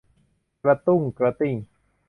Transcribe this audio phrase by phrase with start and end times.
[0.63, 1.55] กระดุ้งกระดิ้ง